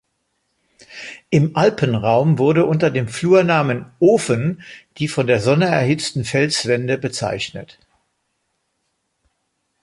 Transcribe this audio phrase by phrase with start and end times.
[1.29, 4.63] Im Alpenraum wurde unter dem Flurnamen "Ofen",
[4.97, 7.77] die von der Sonne erhitzten Felswände bezeichnet.